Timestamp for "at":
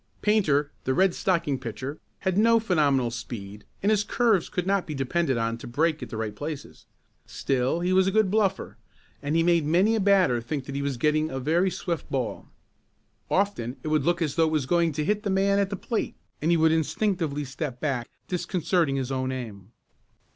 6.01-6.09, 15.59-15.69